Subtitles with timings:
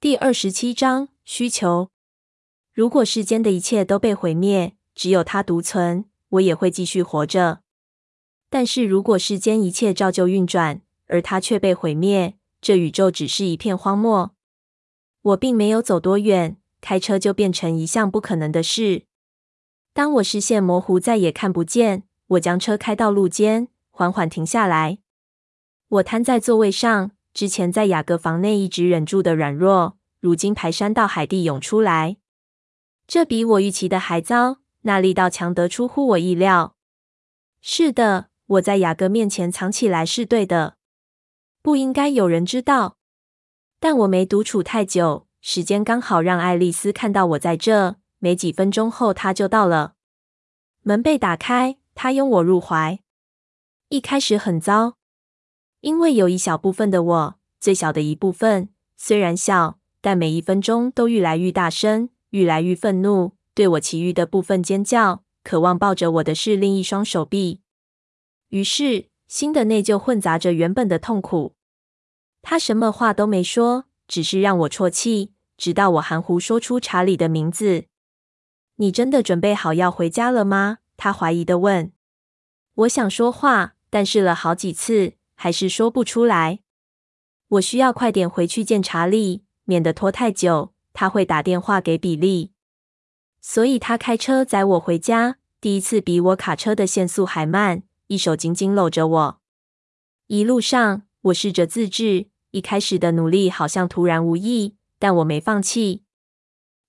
[0.00, 1.90] 第二十七章需求。
[2.72, 7.60] 如果世间的一切都被毁灭，只有他独存，我也会继续活着。
[8.48, 14.34] 但是如果世间一切照旧运转，而他却被毁灭，这宇宙只是一片荒漠。
[15.20, 19.04] 我并没有走多远，开车就变成一项不可能的事。
[19.92, 24.96] 当我视线模糊，再也看不见，我将车开到路肩，缓缓停下来。
[25.88, 32.16] 我瘫在座位上，之前在雅各房内一直忍住的软弱，如今排山倒海地涌出来。
[33.06, 36.76] 这比我预期的还糟，那力道强得出乎我意料。
[37.60, 38.30] 是的。
[38.50, 40.74] 我在雅各面前藏起来是对的，
[41.62, 42.96] 不应该有人知道。
[43.78, 47.94] 但我没独处太久，时间刚好让爱丽丝看到我在这。
[48.18, 49.94] 没几分钟后，她就到了。
[50.82, 52.98] 门被打开，她拥我入怀。
[53.88, 54.96] 一开始很糟，
[55.80, 67.60] 因为有一小部分的我，最小的一部分，虽然小，但每一分钟都愈来愈大声，愈来愈愤怒，对我其余的部分尖叫，渴望抱着我的是另一双手臂。
[68.48, 71.54] 于是，新的内疚混杂着原本的痛苦。
[72.42, 77.84] 他什么话都没说，只是让我啜泣，直到我含糊说出查理的名字。
[78.76, 81.92] “你真的准备好要回家了吗？”他怀疑的问。
[82.74, 86.58] 我想说话，但试了好几次，还是说不出来。
[87.48, 92.52] 我需要快点回去见查理，免得拖太久，他会打电话给比利。
[93.40, 97.84] 所以他开车载我回家，第一次比我卡车的限速还慢。
[98.08, 99.40] 一手紧紧搂着我，
[100.26, 102.26] 一路上我试着自制。
[102.50, 106.02] 一开始的努力好像徒然无益，但我没放弃。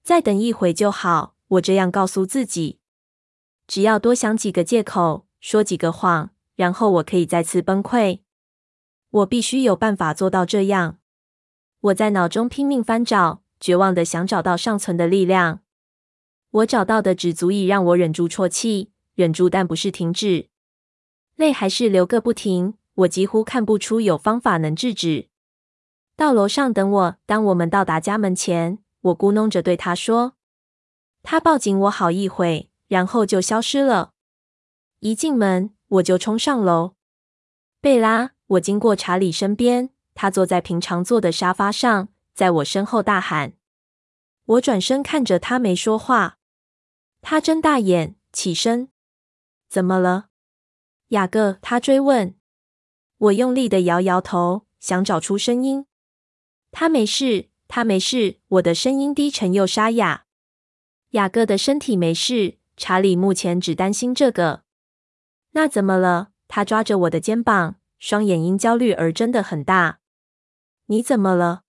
[0.04, 2.80] 再等一会就好，我这样告诉自己。
[3.66, 8.20] 只要多想几个借口，说几个谎，然后我可以再次崩溃。
[9.12, 10.98] 我必须有办法做到这样。
[11.82, 15.60] 我在脑中拼命翻找，绝望地想找到尚存的力量。
[16.52, 20.50] 我找到的只足以让我忍住啜泣，忍住，但不是停止。
[21.36, 25.28] 泪还是流个不停，我几乎看不出有方法能制止。
[26.16, 27.16] 到楼上等我。
[27.26, 30.34] 当我们到达家门前，我咕哝着对他说
[31.24, 34.12] ：“他抱紧我好一会，然后就消失了。
[35.00, 36.94] 一进门，我就冲上楼。
[37.80, 43.54] 贝拉，我经过查理身边，他坐在平常坐的沙发上，在我身后大喊。
[44.46, 46.38] 我转身看着他，没说话。
[47.22, 48.90] 他睁大眼，起身，
[49.70, 50.28] 怎么了？”
[51.10, 52.36] 雅各，他追问。
[53.18, 55.86] 我用力地摇摇头，想找出声音。
[56.72, 58.40] 他没事，他没事。
[58.48, 60.26] 我的声音低沉又沙哑。
[61.12, 64.64] 雅各的身体没事，查理目前只担心这个。
[65.52, 66.32] 那怎么了？
[66.48, 70.00] 他抓着我的肩膀，双眼因焦虑而睁得很大。
[70.88, 71.62] 你怎么了？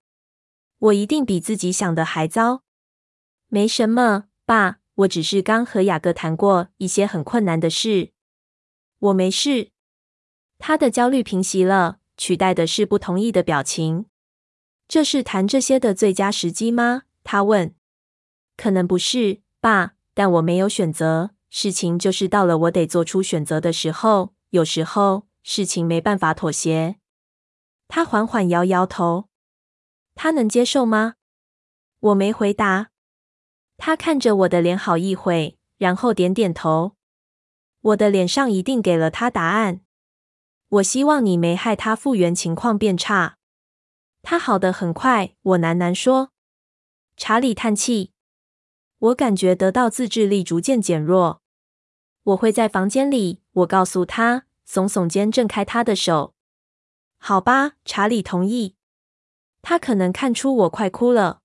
[0.79, 2.63] 我一定比自己想的还糟。
[3.49, 8.13] 没什么，爸，我只是刚和雅各谈过一些很困难的事。
[8.97, 9.69] 我没事。
[10.57, 14.07] 他的焦虑平息了，取代的是不同意的表情。
[14.87, 17.03] 这是谈这些的最佳时机吗？
[17.23, 17.75] 他问。
[18.57, 21.35] 可能不是，爸，但我没有选择。
[21.51, 24.33] 事情就是到了我得做出选择的时候。
[24.49, 26.95] 有时候事情没办法妥协。
[27.87, 29.29] 他缓缓摇摇头。
[30.15, 31.15] 他能接受吗？
[31.99, 32.89] 我没回答。
[33.77, 36.95] 他看着我的脸好一会，然后点点头。
[37.81, 39.81] 我的脸上一定给了他答案。
[40.69, 43.37] 我希望你没害他复原情况变差。
[44.21, 46.31] 他好的很快，我喃喃说。
[47.17, 48.13] 查理叹气。
[48.99, 51.41] 我感觉得到自制力逐渐减弱。
[52.23, 56.33] 我会在房间里，我告诉他，耸耸肩，挣开他的手。
[57.17, 58.75] 好吧，查理同意。
[59.61, 61.41] 他可能看出我快哭了。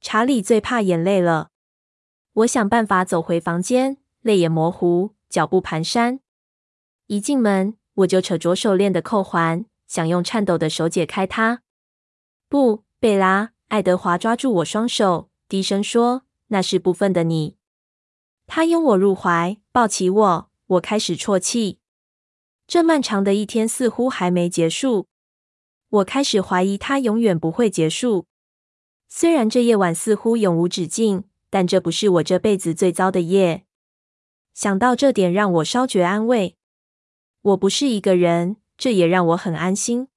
[0.00, 1.50] 查理最怕眼泪了。
[2.32, 5.16] 我想办法走回房间，泪眼模糊。
[5.28, 6.20] 脚步蹒跚，
[7.08, 11.62] 一进门我就扯着手链的扣环，想用颤抖的手解开它。
[12.48, 17.56] 不，贝拉，爱德华抓住我双手，低声说：“那是部分的你。”
[18.46, 21.80] 他拥我入怀，抱起我，我开始啜泣。
[22.66, 25.06] 这漫长的一天似乎还没结束，
[25.88, 28.26] 我开始怀疑它永远不会结束。
[29.08, 33.64] 虽然这夜晚似乎永无止境，但这不是我这辈子最糟的夜。
[34.52, 36.56] 想到这点，让我稍觉安慰。
[37.42, 40.08] 我不是一个人，这也让我很安心。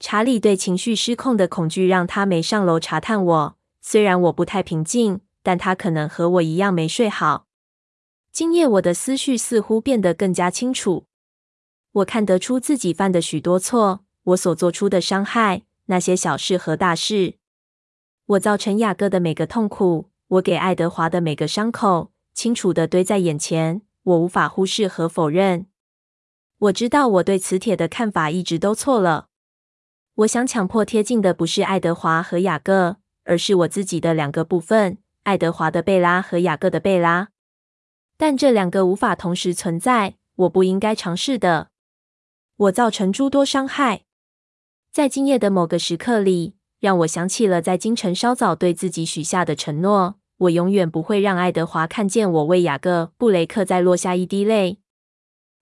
[0.00, 3.56] 查理对情绪失控的恐惧让他没上楼查探我。
[3.80, 7.46] 虽然我不太平静，但他可能和我一样没睡好。
[8.32, 11.06] 今夜我的思绪似乎变得更加清楚。
[11.92, 17.34] 我看得出自己犯的许多错，我所做出的伤害，那些小事和大事。
[18.26, 25.66] 我造成雅各的每个痛苦，我给爱德华的每个伤口，清楚的堆在眼前，我无法忽视和否认。
[26.58, 29.26] 我知道我对磁铁的看法一直都错了。
[30.14, 37.30] 我想强迫贴近的不是爱德华和雅各，而是我自己的两个部分：爱德华的贝拉和雅各的贝拉。
[38.16, 41.69] 但这两个无法同时存在，我不应该尝试的。
[42.60, 44.02] 我造成诸多伤害，
[44.92, 54.78] 在今夜的某个时刻里，让我想起了在京城稍早对自己许下的承诺：我永远不会让爱德华看见我为雅各·布雷克再落下一滴泪。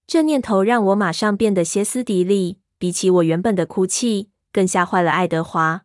[0.08, 5.84] 这念头让我马上变得歇斯底里，比起我原本的哭泣，更吓坏了爱德华。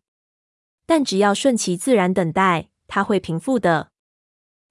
[0.87, 3.89] 但只要顺其自然等待，他会平复的。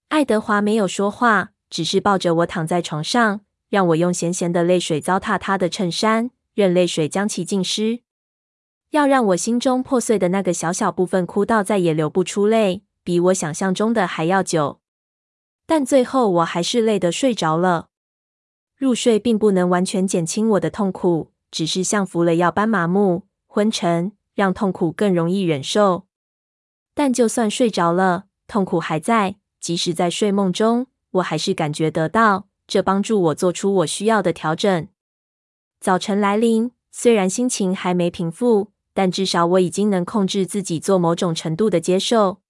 [0.08, 3.42] 爱德华没有说话，只是抱着我躺在床上。
[3.72, 8.00] 让我用咸咸的泪水糟蹋他的衬衫，任泪水将其浸湿。
[8.90, 14.80] 要让我心中破碎的那个小小部分哭到再也流不出泪，比我想象中的还要久。
[15.64, 17.88] 但最后我还是累得睡着了。
[18.76, 26.04] 入睡并不能完全减轻我的痛苦，只是像服了药般麻木、昏沉，让痛苦更容易忍受。
[26.92, 29.36] 但就算睡着了，痛苦还在。
[29.58, 32.48] 即使在睡梦中，我还是感觉得到。
[32.66, 34.88] 这帮助我做出我需要的调整。
[35.80, 42.40] 早晨来临，虽然心情还没平复，但至少我已经能控制自己做某种程度的接受。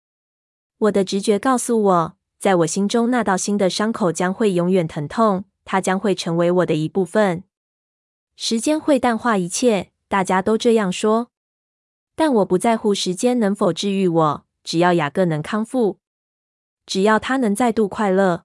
[0.78, 7.44] 我的直觉告诉我，在我心中那道新的伤口将会永远疼痛，它将会成为我的一部分。
[8.36, 11.28] 时间会淡化一切，大家都这样说。
[12.14, 15.98] 但我不在乎时间能否治愈我，只要雅各能康复，
[16.84, 18.44] 只要他能再度快乐。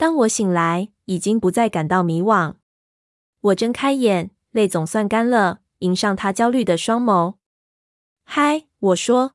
[0.00, 2.54] 当我醒来，已经不再感到迷惘。
[3.42, 7.34] 我睁开眼，泪总算干了，迎上他焦虑的双眸。
[8.24, 9.34] 嗨，我说，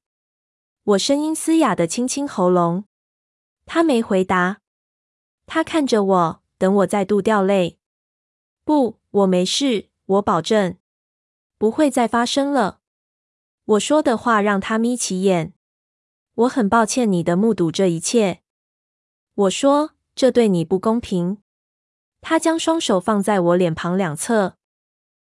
[0.84, 2.86] 我声音嘶哑的清清喉咙。
[3.68, 4.62] 他没回答。
[5.46, 7.78] 他看着我，等我再度掉泪。
[8.64, 10.80] 不，我没事，我保证，
[11.60, 12.80] 不会再发生了。
[13.66, 15.54] 我说的话让他眯起眼。
[16.34, 18.42] 我很抱歉你的目睹这一切。
[19.36, 19.92] 我说。
[20.16, 21.40] 这对你不公平。
[22.22, 24.58] 他将双手放在我脸庞两侧。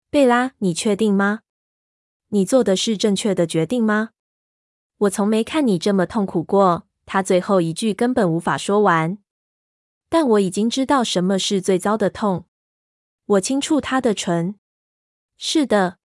[0.09, 1.39] 贝拉，你确定吗？
[2.27, 4.09] 你做的是正确的决定吗？
[4.97, 6.87] 我从没看你这么痛苦过。
[7.05, 9.17] 他最后一句根本无法说完。
[10.07, 12.45] 但我已经知道什么是最糟的痛。
[13.25, 14.55] 我轻触他的唇。
[15.37, 15.97] 是的，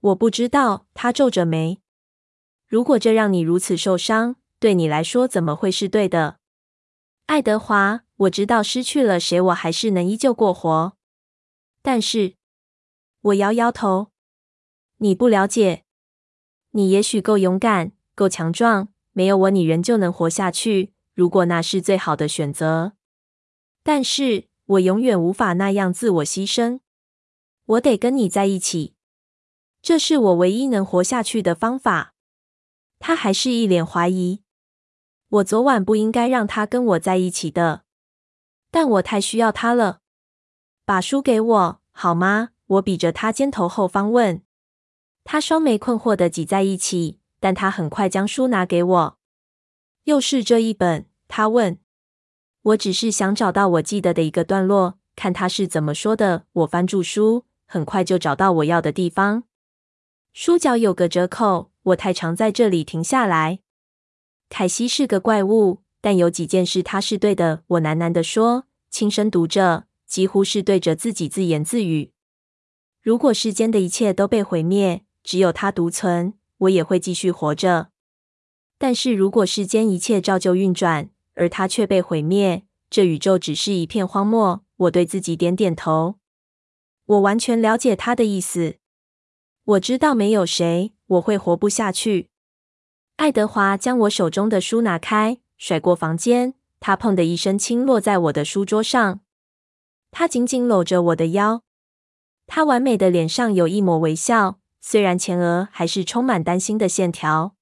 [0.00, 0.86] 我不知道。
[0.92, 1.80] 他皱着眉。
[2.66, 6.38] 如果这让你如此受伤，对你来说怎么会是对的？
[7.26, 10.96] 爱德华，我知道失去了谁，我还是能依旧过活。
[11.80, 12.36] 但是，
[13.20, 14.12] 我摇摇头。
[14.98, 15.84] 你不了解，
[16.72, 20.92] 你也许够勇敢，够强壮，没有我，你仍旧能活下去。
[21.14, 22.92] 如果那是最好的选择，
[23.82, 26.80] 但是我永远无法那样自我牺牲。
[27.64, 28.94] 我得跟你在一起，
[29.80, 32.14] 这是我唯一能活下去的方法。
[32.98, 34.41] 他还是一脸怀疑。
[35.32, 37.84] 我昨晚不应该让他跟我在一起的，
[38.70, 40.00] 但我太需要他了。
[40.84, 42.50] 把书给我好吗？
[42.66, 44.42] 我比着他肩头后方问。
[45.24, 49.18] 他双眉困惑地挤在一起，但他很快将书拿给我。
[50.04, 51.06] 又是这一本？
[51.28, 51.78] 他问。
[52.60, 56.44] 我只是想找到我记得的一个段落，看他是怎么说的。
[56.52, 59.44] 我翻住书，很快就找到我要的地方。
[60.34, 63.60] 书角有个折扣，我太常在这里停下来。
[64.52, 67.62] 凯西是个怪物，但有几件事他是对的。
[67.68, 72.12] 我喃喃地说，轻声读着，几乎是对着自己自言自语。
[73.00, 77.88] 如果世间的一切都被毁灭，只有他独存，我也会继续活着。
[78.76, 84.62] 但是如果世间一切照旧运转，而他却被毁灭，这宇宙只是一片荒漠。
[84.76, 86.16] 我对自己点点头。
[87.06, 88.76] 我完全了解他的意思。
[89.64, 92.28] 我知道没有谁，我会活不下去。
[93.22, 96.54] 爱德华将我手中的书拿开，甩过房间。
[96.80, 99.20] 他砰的一声轻落在我的书桌上。
[100.10, 101.62] 他紧紧搂着我的腰。
[102.48, 107.54] 他完美的脸上有一抹微笑，虽然前额还是充满担心的线条。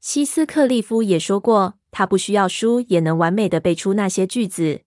[0.00, 4.84] 希斯克利夫也说过，他不需要书也能完美的背出那些句子。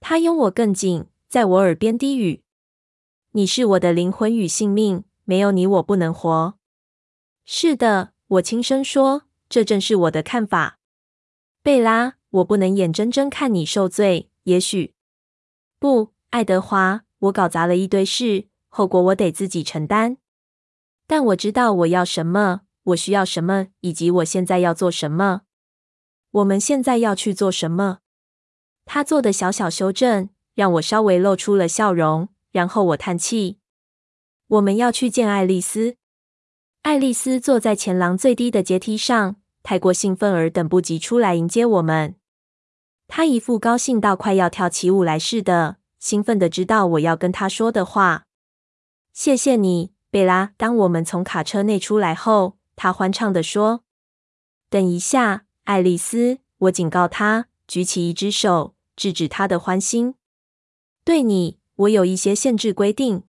[0.00, 2.42] 他拥我更紧，在我耳边低语
[3.32, 6.58] ：“你是我的灵魂与性命，没有你我不能活。”
[7.46, 8.12] 是的。
[8.28, 10.78] 我轻声说：“这正是我的看法，
[11.62, 12.16] 贝拉。
[12.30, 14.28] 我不能眼睁睁看你受罪。
[14.42, 14.94] 也许
[15.78, 17.04] 不，爱德华。
[17.20, 20.18] 我搞砸了一堆事，后果我得自己承担。
[21.06, 22.60] 但我知道我要什么。
[22.84, 25.42] 我需要什么，以及我现在要做什么。
[26.30, 28.00] 我们现在要去做什么？
[28.84, 32.28] 他做的小小修正，让我稍微露出了笑容。
[32.50, 33.58] 然后我叹气
[34.48, 35.96] ：“我们要去见爱丽丝。”
[36.88, 42.14] 爱丽丝坐在前廊最低的阶梯上，太过兴奋而等不及出来迎接我们。
[43.06, 48.24] 她一副高兴到快要跳起舞来似的，兴奋的知道我要跟她说的话。
[49.12, 50.54] 谢谢你，贝拉。
[50.56, 53.84] 当我们从卡车内出来后，她欢畅地说
[54.70, 60.14] ：“等一下，爱丽丝。”我警告她，举起一只手制止她的欢心。
[61.04, 63.24] 对你，我有一些限制规定。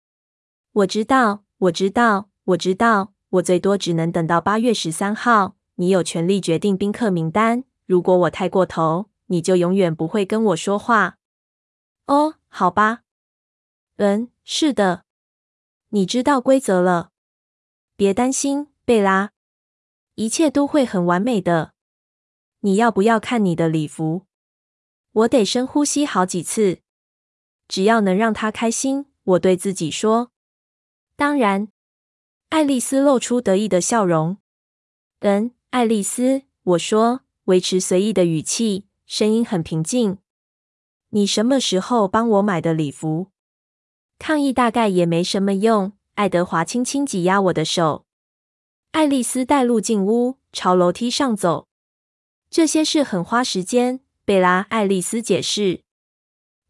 [0.73, 3.13] 我知道，我知道，我知道。
[3.29, 5.55] 我最多只能等到八月十三号。
[5.75, 7.65] 你有权利决定宾客名单。
[7.85, 11.17] 如果我太过头，你就永远不会跟我说话。
[12.07, 13.01] 哦，好吧。
[13.97, 15.03] 嗯，是的。
[15.89, 17.11] 你知道规则了。
[17.97, 19.31] 别担心，贝拉，
[20.15, 21.73] 一切都会很完美的。
[22.61, 24.25] 你要不要看你的礼服？
[25.11, 26.79] 我得深呼吸好几次。
[27.67, 30.31] 只要能让他开心，我对自己说。
[31.15, 31.67] 当然。
[32.55, 34.37] 爱丽丝露出得意的笑容。
[35.19, 40.19] 嗯，爱丽丝，我说，维持随意的语气，声音很平静。
[41.09, 43.27] 你什么时候帮我买的礼服？
[44.17, 45.91] 抗议大概也没什么用。
[46.13, 48.05] 爱德华轻轻挤压我的手。
[48.91, 51.67] 爱丽丝带路进屋，朝楼梯上走。
[52.49, 54.65] 这些事很花时间，贝拉。
[54.69, 55.81] 爱丽丝解释，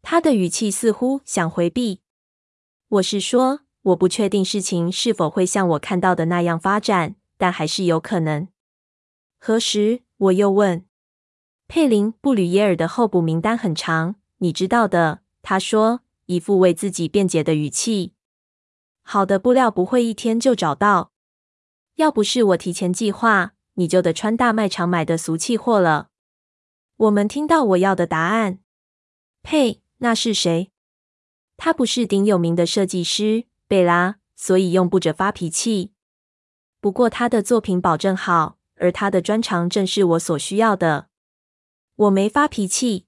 [0.02, 2.00] 她的语气似乎想回避。
[2.88, 3.60] 我是说。
[3.86, 8.48] 我不确定事情是否会像我看到的那样发展，但还是有可能。
[9.38, 10.02] 何时？
[10.16, 10.84] 我又问。
[11.68, 15.20] 佩林·布吕耶尔的候补名单很长，你知道的。
[15.40, 18.14] 他说，一副为自己辩解的语气。
[19.02, 21.12] 好的布料不会一天就找到。
[21.94, 26.08] 要不是我提前计划，你就得穿大卖场买的俗气货了。
[26.96, 28.58] 我们听到我要的答案。
[29.42, 29.80] 呸！
[29.98, 30.72] 那是谁？
[31.56, 33.44] 他不是顶有名的设计师。
[33.68, 35.92] 贝拉，所以用不着发脾气。
[36.80, 41.08] 不过他的作品保证好，而他的专长正是我所需要的。
[41.96, 43.06] 我没发脾气。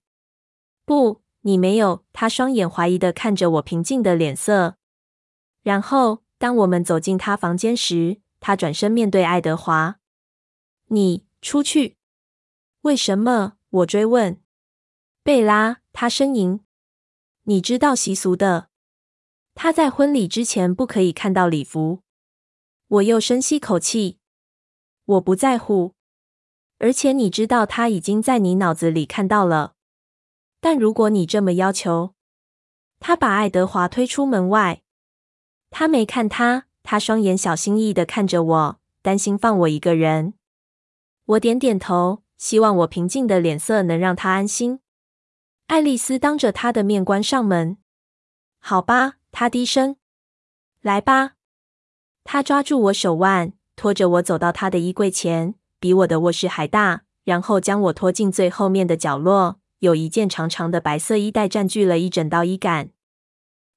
[0.84, 2.04] 不，你没有。
[2.12, 4.76] 他双眼怀疑的看着我平静的脸色。
[5.62, 10.00] 然后，当我们走进他房间时，他转身面对爱德华
[10.88, 11.98] ：“你出去。”
[12.82, 13.54] 为什么？
[13.70, 14.40] 我追问。
[15.22, 16.60] 贝拉，他呻吟
[17.44, 18.67] ：“你知道习俗的。”
[19.60, 22.04] 他在婚礼之前不可以看到礼服。
[22.86, 24.20] 我又深吸口气。
[25.04, 25.94] 我不在乎，
[26.78, 29.74] 而且你知道他已经在你脑子里看到了。
[30.60, 32.14] 但如果你这么要求，
[33.00, 34.82] 他把爱德华推出门外。
[35.70, 40.34] 他没看他，他双眼小心翼翼的看着我，担心放我一个人。
[41.24, 44.78] 我点点头，希望我平静的脸色能让他安心。
[45.66, 47.78] 爱丽丝当着他的面关上门。
[48.60, 49.17] 好吧。
[49.30, 49.96] 他低声
[50.82, 51.32] ：“来吧。”
[52.24, 59.60] 他抓住我手腕，拖着我走到他的衣柜前，比我的卧室还大，然后将我拖进最后面的角落。
[59.78, 62.90] 有一件长长的白色衣袋占据了一整道衣杆。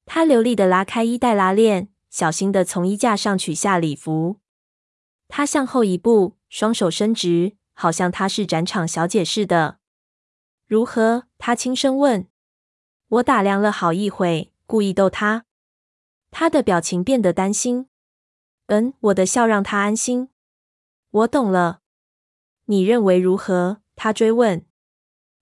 [0.05, 4.39] 他流利地拉开衣袋拉链，小心地从衣架上取下礼服。
[5.27, 9.77] 他向后一步，双手伸直，好像他是展场小姐似的。
[10.67, 12.27] “如何？”他轻声问。
[13.07, 15.43] 我打量了好一会，故意逗他。
[16.29, 17.89] 他的表情变得担心。
[18.67, 20.29] 嗯，我的笑让他安心。
[21.09, 21.81] 我懂了。
[22.67, 23.81] 你认为如何？
[23.97, 24.65] 他追问。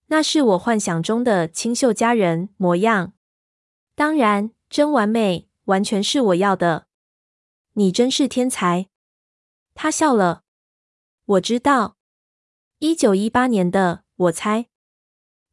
[0.07, 3.13] 那是我幻想中的清秀佳人模样。
[3.93, 6.87] 当然，真完美，完全是我要的。
[7.73, 8.89] 你真是天才。
[9.75, 10.41] 他笑了。
[11.25, 11.97] 我知道。
[12.79, 14.69] 一九一八年的，我猜。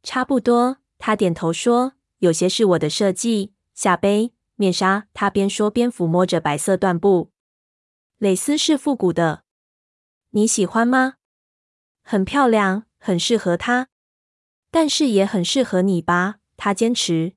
[0.01, 0.77] 差不多。
[0.97, 4.33] 他点头说：“有些是我的设计。”下杯。
[4.55, 7.29] 面纱，他边说边抚摸着白色缎布。
[8.17, 9.43] 蕾丝是复古的，
[10.31, 11.17] 你喜欢吗？
[12.01, 13.89] 很漂亮，很适合她，
[14.71, 16.37] 但是也很适合你吧？
[16.57, 17.35] 他坚持。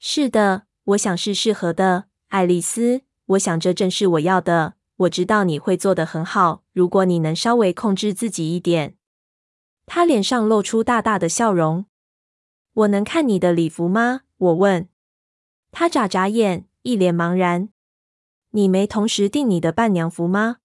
[0.00, 3.02] 是的，我想是适合的，爱丽丝。
[3.26, 4.74] 我想这正是我要的。
[4.96, 8.96] 我知道你会做得很好，如果你能稍微控制自己一点。
[9.86, 11.86] 他脸上露出大大的笑容。
[12.72, 14.22] 我能看你的礼服吗？
[14.36, 14.88] 我问。
[15.76, 17.68] 他眨眨眼，一脸茫然。
[18.50, 20.58] 你没同时订你的伴娘服吗？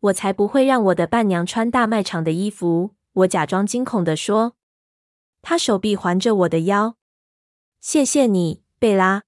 [0.00, 2.94] 我才不会让我的伴娘穿大卖场的衣服。
[3.10, 4.54] 我假装惊恐地说。
[5.40, 6.96] 他手臂环着我的腰。
[7.80, 9.22] 谢谢你，贝拉。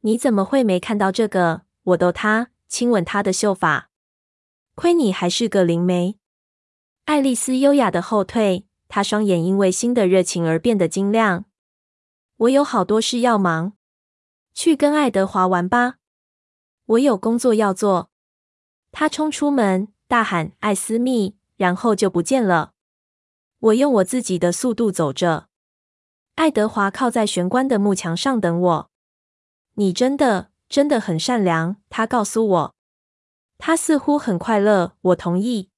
[0.00, 1.62] 你怎么会没看到这个？
[1.82, 3.88] 我逗他，亲吻他的秀发。
[4.74, 6.18] 亏你还是个灵媒。
[7.06, 11.46] 爱丽丝优雅的后退，她双眼因为新的热情而变得晶亮。
[12.36, 13.72] 我有好多事要忙，
[14.52, 15.96] 去跟爱德华玩吧。
[16.86, 18.10] 我有工作要做。
[18.92, 22.72] 他冲出门，大喊：“艾斯密！”然后就不见了。
[23.58, 25.48] 我用我自己的速度走着。
[26.36, 28.90] 爱德华靠在玄关的木墙上等我。
[29.74, 32.74] 你真的，真的很善良，他告诉我。
[33.58, 35.68] 他似乎很快乐，我同意。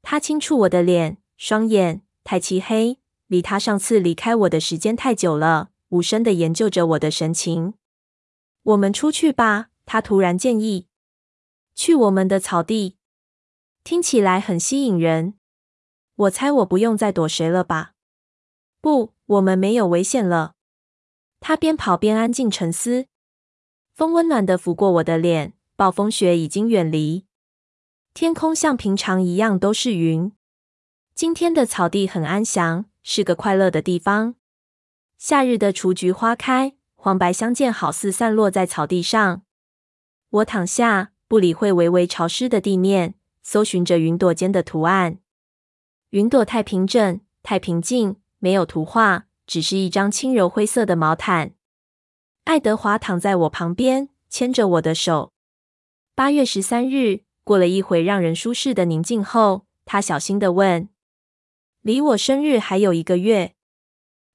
[0.00, 7.74] 他轻触我的脸，双眼太漆黑，离他上次离开我的时间太久了，无声的研究着我的神情。
[8.64, 10.88] 我们出去吧，他突然建议。
[11.74, 12.96] 去我们的草地，
[13.82, 15.34] 听起来很吸引人。
[16.16, 17.92] 我猜我不用再躲谁了吧？
[18.80, 20.54] 不，我们没有危险了。
[21.40, 23.06] 他边跑边安静沉思。
[23.92, 25.54] 风温暖地拂过我的脸。
[25.76, 27.26] 暴风雪已经远离，
[28.12, 30.30] 天空像平常一样都是云。
[31.16, 34.36] 今天的草地很安详，是个快乐的地方。
[35.18, 39.42] 夏日的雏菊花开，黄白相间，好似散落在草地上。
[40.30, 45.18] 我躺下，不理会微微潮湿的地面，搜寻着云朵间的图案。
[46.12, 51.52] 云朵太平整，太平静，没有图画，只是一张轻柔灰色的毛毯。
[52.44, 55.34] 爱德华躺在我旁边，牵着我的手。
[56.14, 60.88] 八月十三日，过了一会让人舒适的宁静后，他小心地问
[61.84, 63.54] ：“离我生日还有一个月，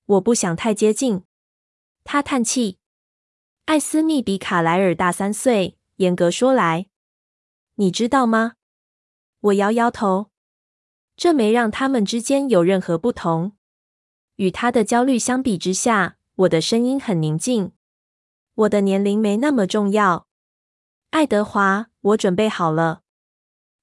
[0.05, 1.23] 我不想太接近。”
[2.11, 2.79] 他叹气
[3.65, 6.87] ：“艾斯密比卡莱尔大三岁，严格说来，
[7.75, 8.53] 你知道吗？”
[9.41, 10.31] 我摇摇头，
[11.15, 13.51] 这没让他们之间有任何不同。
[14.37, 17.73] 与他的焦虑相比之下，我的声音很宁静。
[18.55, 20.25] 我的年龄没那么重要。
[21.11, 23.03] 爱德华，我准备好了。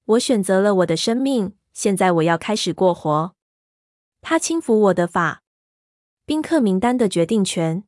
[0.03, 3.33] 我选择了我的生命，现在我要开始过活。
[4.19, 5.43] 他轻抚我的发。
[6.25, 7.85] 宾客名单的决定权，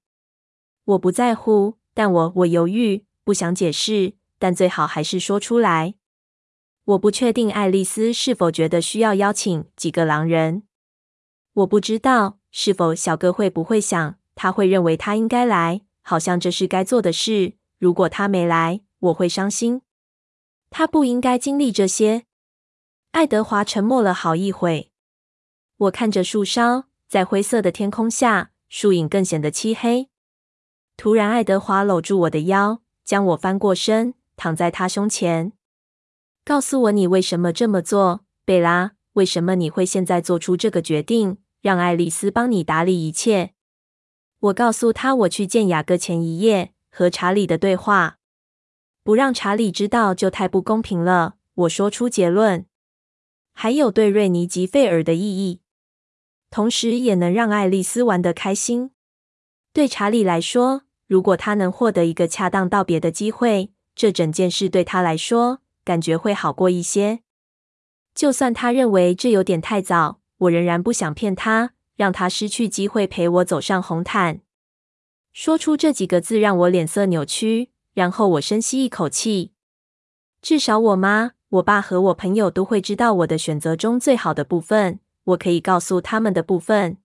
[0.90, 5.94] 我不在乎，但我我犹豫，不想解释，但最好还是说出来。
[6.86, 10.64] 我不确定爱丽丝是否觉得需要邀请几个狼人。
[11.54, 17.54] 我不知道是否小哥会不会想，他会认为他应该来，好像这是该做的事。
[17.78, 19.84] 如果他没来，我会伤心，
[20.72, 22.24] 他不应该经历这些。
[23.12, 24.92] 爱德华沉默了好一会，
[25.78, 30.10] 我看着树梢，在灰色的天空下，树影更显得漆黑。
[31.02, 35.54] 突然，爱德华搂住我的腰，将我翻过身，躺在他胸前。
[36.44, 38.96] 告诉我你为什么这么做，贝拉？
[39.14, 43.54] 为什么你会现在做出这个决定，让爱丽丝帮你打理一切？
[44.42, 48.18] 我告诉他，我去见雅各前一夜和查理的对话。
[49.02, 51.36] 不让查理知道就太不公平了。
[51.54, 52.66] 我说出结论，
[53.54, 55.62] 还有对瑞尼及费尔的意义，
[56.50, 58.92] 同时也能让爱丽丝玩得开心。
[59.72, 67.22] 对查理来说，如果他能获得一个恰当道别的机会，这整件事对他来说感觉会好过一些。
[68.14, 74.42] 就算他认为这有点太早，我仍然不想骗他，让他失去机会陪我走上红毯。
[75.34, 77.72] 说出这几个字让我脸色扭曲。
[77.96, 79.52] 然后我深吸一口气，
[80.42, 85.00] 至少我妈、我爸和我朋友都会知道我的选择中最好的部分。
[85.26, 86.98] 我可以告诉他们的部分，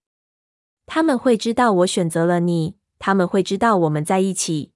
[0.87, 4.73] 他们会知道我选择了你，他们会知道我们在一起，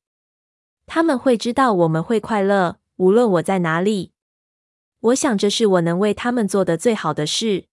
[0.87, 4.13] 他们会知道我们会快乐，无论我在哪里。
[5.01, 7.69] 我想这是我能为他们做的最好的事。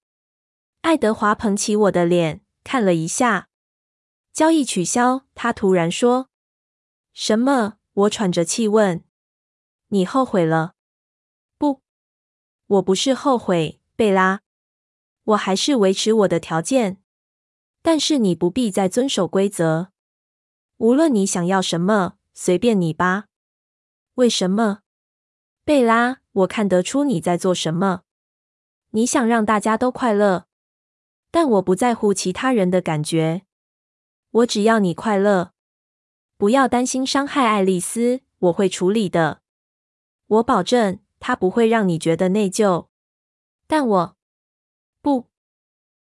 [0.81, 3.49] 爱德华捧起我的脸，看了一下。
[4.31, 6.29] 交易取消，他突然说
[7.13, 9.05] ：“什么？”我喘着气问
[9.87, 10.73] ：“你后悔了
[11.57, 11.81] ？”“不，
[12.67, 14.41] 我不是后悔，贝拉。
[15.23, 17.01] 我还是维持我的条件，
[17.81, 19.93] 但是你不必再遵守规则。
[20.77, 23.25] 无论你想要什么，随便你吧。
[24.15, 24.79] ”“为什么
[25.63, 28.01] ？”“贝拉，我看得出你在做什么。
[28.91, 30.47] 你想让大家都快乐，
[31.31, 33.43] 但我不在乎其他人的感觉。
[34.31, 35.51] 我只要你快乐。”
[36.37, 39.39] 不要担心伤害爱丽丝，我会处理的。
[40.27, 42.87] 我保证，她不会让你觉得内疚。
[43.67, 44.17] 但我
[45.01, 45.27] 不，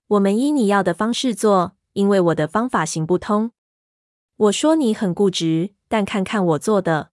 [0.08, 3.54] 我们依你要的方式做，因为我的方法行不通。
[4.38, 7.10] 我说你很固执，但看看我做的。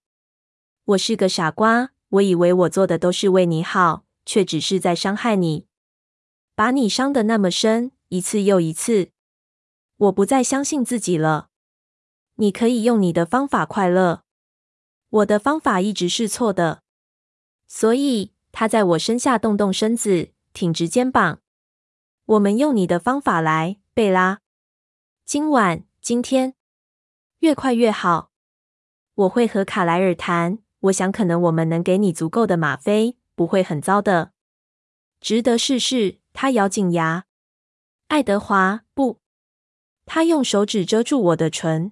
[0.83, 5.65] 我是个傻瓜，我以为我做的都是为你好，却只是在伤害你，
[6.53, 9.09] 把你伤得那么深，一次又一次。
[9.97, 11.49] 我不再相信自己了。
[12.35, 14.21] 你可以用你的方法快乐，
[15.09, 16.83] 我的方法一直是错的。
[17.65, 21.39] 所以他在我身下动动身子，挺直肩膀。
[22.25, 24.41] 我们用你的方法来，贝拉。
[25.25, 26.53] 今晚，今天，
[27.45, 28.31] 越快越好。
[29.13, 34.31] 我会和卡莱尔谈，我想可能我们能给你足够的吗啡，不会很糟的。
[35.21, 36.17] 值得试试。
[36.33, 37.25] 他咬紧牙。
[38.07, 39.21] 爱德华，不。
[40.07, 41.91] 他用手指遮住我的唇。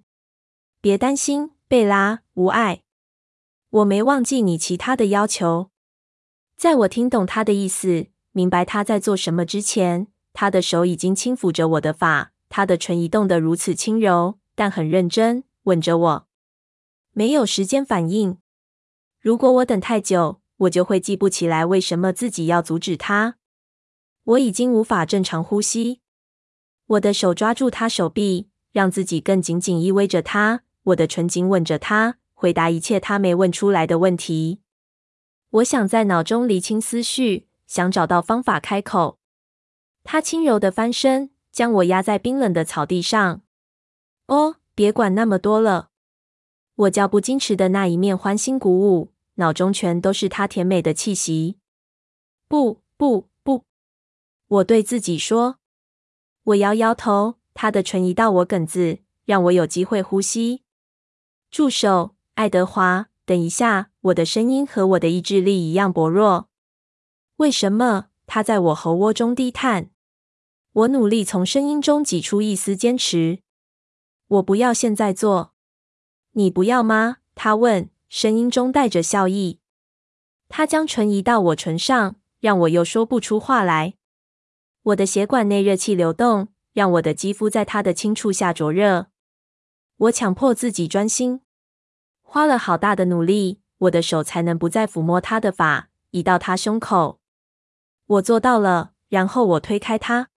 [0.81, 2.81] 别担心，贝拉，无碍。
[3.69, 5.69] 我没忘记你其他的要求。
[6.57, 16.27] 在我听懂他的意思，明白他在做什么之前，他的手已经轻抚着我的发，他的唇移动得如此轻柔，但很认真，吻着我。
[17.11, 18.37] 没有时间反应。
[19.19, 23.37] 如果我等太久，我就会记不起来为什么自己要阻止他。
[24.23, 26.01] 我已经无法正常呼吸。
[26.87, 30.63] 我的手抓住他手臂，让自己更紧紧依偎着他。
[30.83, 34.59] 我的唇紧吻着他，回答一切他没问出来的问题。
[35.49, 39.19] 我想在脑中理清思绪，想找到方法开口。
[40.03, 43.42] 他轻柔的翻身，将我压在冰冷的草地上。
[44.27, 45.89] 哦，别管那么多了。
[46.75, 51.57] 我叫不矜持的那一面欢欣鼓舞，脑中全都是他甜美的气息。
[52.47, 53.65] 不，不，不！
[54.47, 55.57] 我对自己说。
[56.43, 60.63] 我摇摇头，他的唇移到我梗子，让我有机会呼吸。
[61.51, 63.09] 住手，爱德华！
[63.25, 66.49] 等一下，我的声音和我的意志力一样薄弱。
[67.37, 68.07] 为什么？
[68.25, 69.91] 他在我喉窝中低叹。
[70.71, 73.39] 我努力从声音中挤出一丝坚持。
[74.33, 75.53] 我不要现在做。
[76.31, 77.17] 你不要吗？
[77.35, 79.59] 他问，声音中带着笑意。
[80.49, 83.93] 他将唇移到我唇上，让我又说不出话来。
[84.83, 89.07] 我的血管内热气流动，让我的肌肤在他的轻触下灼热。
[89.97, 91.41] 我强迫自己专心，
[92.23, 97.19] 花了好大的努力，我的手才能不再抚摸他的发，移到他胸口。
[98.07, 100.29] 我做到了，然后我推开他，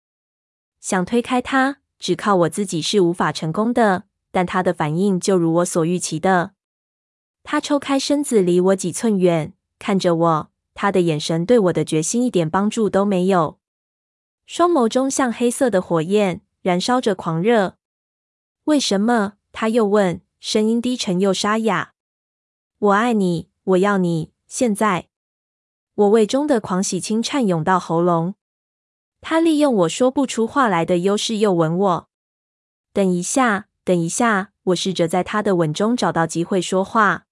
[0.81, 4.05] 想推开他，只靠我自己是无法成功的。
[4.31, 6.51] 但他的反应就如我所预期的，
[7.43, 13.59] 他抽开身子，离我几寸远，看着我，他的眼神对我的决心一点帮助都没有。
[14.45, 17.79] 双眸中像黑色的火焰，燃烧着狂热。
[18.65, 19.35] 为什么？
[19.51, 21.95] 他又问，声音低沉又沙哑。
[22.77, 25.09] 我爱你，我要你，现在。
[25.95, 28.35] 我胃中的狂喜轻颤涌到喉咙。
[29.27, 32.09] 他利用我说不出话来的优势又吻我。
[32.93, 37.25] 等一下，等一下，我试着在他的吻中找到机会说话。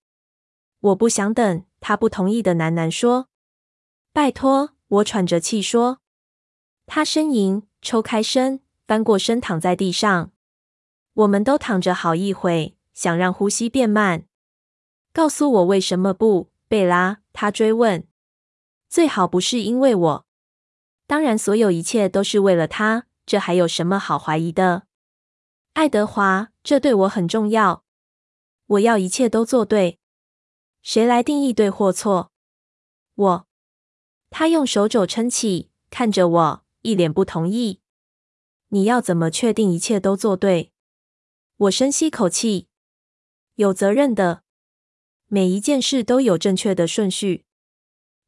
[0.80, 3.28] 我不想等，他不同意的喃喃说。
[4.10, 5.98] 拜托，我喘着气说。
[6.86, 10.32] 他呻吟，抽开身，翻过身，躺在地上。
[11.12, 14.24] 我们都躺着好一会，想让呼吸变慢。
[15.12, 17.18] 告诉我为什么不，贝拉？
[17.34, 18.08] 他追问。
[18.88, 20.26] 最好不是因为我。
[21.12, 23.04] 当然，所有一切都是为了他。
[23.26, 24.84] 这还有什么好怀疑的？
[25.74, 27.84] 爱德华，这对我很重要。
[28.64, 29.98] 我要一切都做对。
[30.80, 32.32] 谁来定义对或错？
[33.14, 33.46] 我。
[34.30, 36.64] 他用手肘撑起，看着我。
[36.80, 37.82] 一脸不同意。
[38.68, 40.72] 你要怎么确定一切都做对？
[41.58, 42.68] 我深吸口气。
[43.56, 44.44] 有责任的。
[45.26, 47.44] 每一件事都有正确的顺序。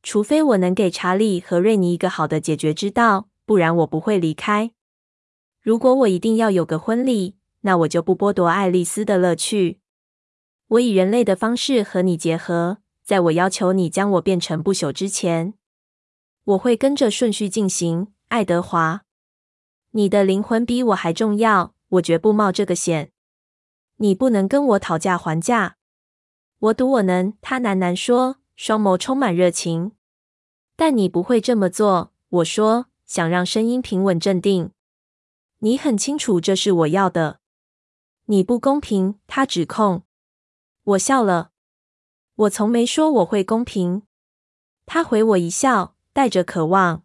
[0.05, 4.71] 除非我能给查理和瑞尼一个好的解决之道，不然我不会离开。
[5.63, 9.81] 如果我一定要有个婚礼，那我就不剥夺爱丽丝的乐趣。
[10.69, 15.55] 我以人类的方式和你结合，在我要求你将我变成不朽之前，
[16.45, 18.09] 我会跟着顺序进行。
[18.29, 19.05] 爱德华，
[19.93, 23.11] 你的灵魂比我还重要，我绝不冒这个险。
[23.97, 25.77] 你不能跟我讨价还价。
[26.59, 27.33] 我赌我能。
[27.41, 29.93] 他喃喃说，双眸充满热情。
[30.77, 34.71] 但你不会这么做，我说，想让声音平稳镇定。
[35.59, 37.41] 你很清楚这是我要的。
[38.27, 40.03] 你不公平，他指控。
[40.83, 41.53] 我笑了。
[42.37, 44.03] 我从没说我会公平。
[44.87, 47.05] 他回我一笑，带着渴望。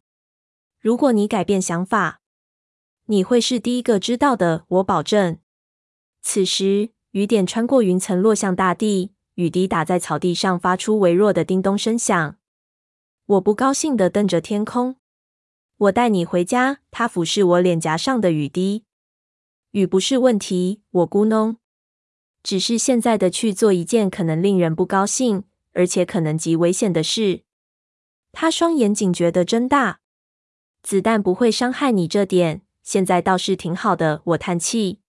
[0.80, 2.22] 如果你改变想法，
[3.06, 5.38] 你会是第一个知道的，我保证。
[6.22, 12.38] 此时，雨点穿过云层落向大地，雨滴打在草地上，发出微弱的叮咚声响。
[13.30, 14.96] 我不高兴地瞪着天空。
[15.78, 16.80] 我带你回家。
[16.90, 18.86] 他俯视我脸颊上的雨滴。
[19.72, 21.58] 雨不是问题，我咕哝。
[22.42, 27.44] 只是现在的去做一件可能令人不高兴，而且可能极危险的事。
[28.32, 30.00] 他双眼警觉地睁大。
[30.82, 34.24] 子弹不会伤害你，这点现在倒是挺好的。
[34.26, 35.02] 我叹气，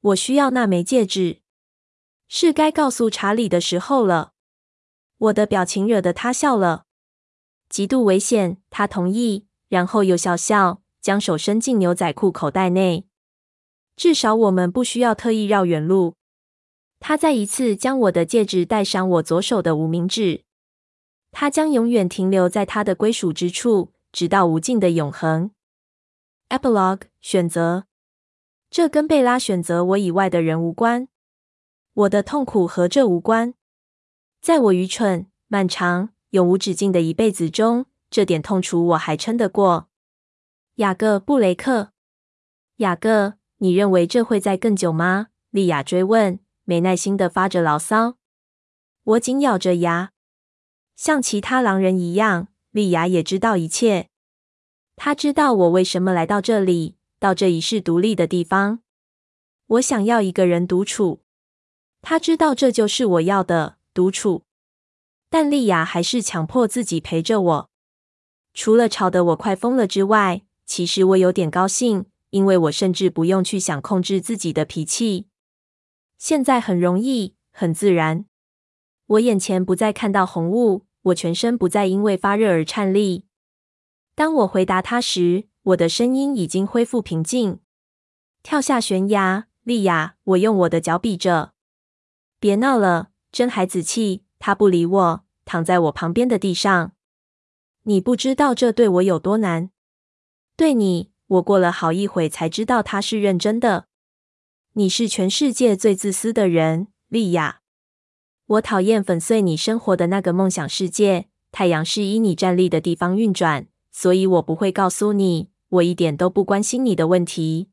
[0.00, 1.40] 我需要那枚戒指，
[2.28, 4.34] 是该告诉查理的时候了。
[5.18, 6.84] 我的表情惹得他笑了。
[7.72, 8.58] 极度危险。
[8.68, 13.06] 他同意，然后又笑笑，将手伸进牛仔裤口袋内。
[13.96, 16.14] 至少我们不需要特意绕远路。
[17.00, 20.44] 他再一次将我的戒指戴上我左手的无名指。
[21.30, 25.50] 他将永远停留在他的归属之处，直到无尽的永恒。
[26.50, 27.86] Epilogue 选择。
[28.68, 31.08] 这跟贝拉选择我以外的人无关。
[31.94, 33.54] 我的痛苦和这无关。
[34.42, 39.88] 在我愚蠢、漫长、永无止境的一辈子中，这点痛楚我还撑得过。
[40.76, 41.92] 雅各·布雷克。
[42.76, 45.28] 雅各，你认为这会再更久吗？
[45.50, 48.16] 莉亚追问，没耐心地发着牢骚。
[49.04, 50.12] 我紧咬着牙。
[50.96, 54.08] 像其他狼人一样，莉亚也知道一切。
[54.96, 58.80] 她知道我为什么来到这里，到这一世独立的地方。
[59.66, 61.20] 我想要一个人独处。
[62.00, 64.44] 她知道这就是我要的独处。
[65.32, 67.70] 但莉亚还是强迫自己陪着我。
[68.52, 75.28] 除了吵得我快疯了之外，其实我有点高兴，因为我甚至不用去想控制自己的脾气。
[76.18, 78.26] 现在很容易，很自然。
[79.06, 83.24] 我眼前不再看到红雾，我全身不再因为发热而颤栗。
[84.14, 87.60] 当我回答他时，我的声音已经恢复平静。
[88.42, 91.54] 跳下悬崖，莉亚，我用我的脚比着。
[92.38, 94.21] 别闹了，真孩子气。
[94.44, 96.94] 他不理我，躺在我旁边的地上。
[97.84, 99.70] 你不知道这对我有多难。
[100.56, 103.86] 对你，我过了好一会才知道他是认真的。
[104.72, 107.60] 你是全世界最自私的人，莉亚。
[108.46, 111.28] 我讨厌粉碎你生活的那个梦想世界。
[111.52, 115.50] 太阳是依你站立的地方运转，所以我不会告诉你。
[115.68, 117.68] 我一点都不关心你的问题。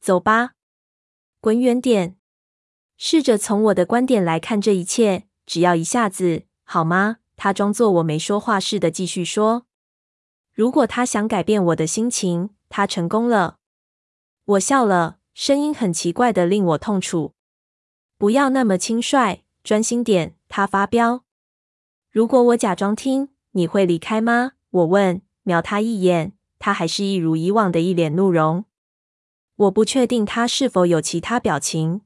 [0.00, 0.52] 走吧，
[1.40, 2.16] 滚远点。
[2.96, 7.18] 试着从我的观点来看这一切，只要一下子，好吗？
[7.36, 9.66] 他装作我没说话似的继续说
[10.52, 13.58] ：“如果他想改变我的心情，他成功了。”
[14.44, 17.34] 我笑了，声音很奇怪的令我痛楚。
[18.18, 19.42] 不要那么轻率。
[19.64, 21.22] 专心点，他发飙。
[22.10, 24.54] 如果我假装听，你会离开吗？
[24.70, 28.64] 我问，瞄他一眼，他还是一如以往的一脸怒容。
[29.54, 32.00] 我不确定他是否有其他表情。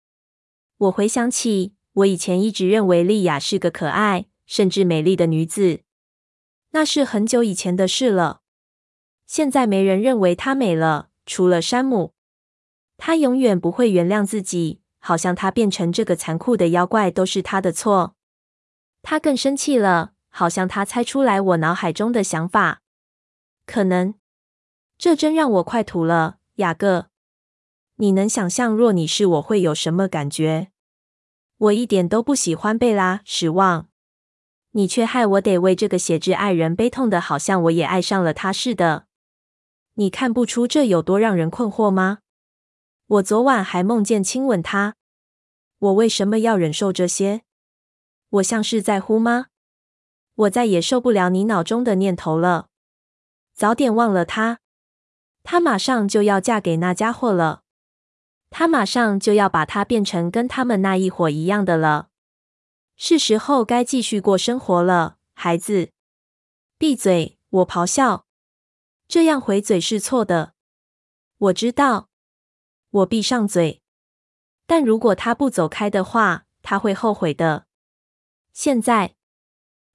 [0.77, 5.81] 我回想起，我以前一直认为莉亚是个可爱甚至美丽的女子，
[6.71, 8.41] 那是很久以前的事了。
[9.27, 12.15] 现在没人认为她美了，除了山姆。
[12.97, 14.81] 她永远不会原谅自己。
[14.99, 18.17] 好像他变成这个残酷的妖怪都是他的错。
[19.03, 22.83] 他更生气了，好像他猜出来我脑海中的想法。
[23.67, 24.15] 可能，
[24.99, 27.07] 这真让我快吐了，雅各。
[27.99, 30.73] 你能想象若你是我会有什么感觉？
[31.59, 33.89] 我一点都不喜欢贝拉，失望。
[34.73, 39.07] 你却害我得为这个写挚爱人悲痛的，好像我也爱上了他似的。
[39.95, 42.19] 你看不出这有多让人困惑吗？
[43.07, 44.97] 我昨晚还梦见亲吻他，
[45.79, 47.43] 我为什么要忍受这些？
[48.29, 49.47] 我像是在乎吗？
[50.35, 52.69] 我再也受不了你脑中的念头了。
[53.55, 54.59] 早点忘了他，
[55.43, 57.63] 他马上就要嫁给那家伙了，
[58.51, 62.09] 他马上就要把他变成跟他们那一伙一样的了。
[62.97, 65.91] 是时候该继续过生活了，孩子。
[66.79, 67.39] 闭嘴！
[67.51, 68.27] 我咆哮。
[69.09, 70.55] 这样回嘴是错的，
[71.39, 72.09] 我知道。
[72.91, 73.83] 我闭上嘴，
[74.67, 77.67] 但如果他不走开的话，他会后悔的。
[78.53, 79.15] 现在，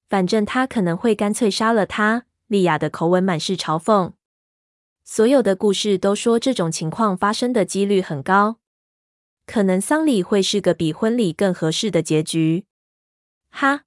[0.07, 2.25] 反正他可能会干脆杀了他。
[2.47, 4.13] 莉亚的口吻满是嘲讽。
[5.03, 8.57] 所有的故事都说这种情况发生的几率很高，
[9.45, 12.65] 可能丧礼会是个比婚礼更合适的结局。
[13.49, 13.83] 哈，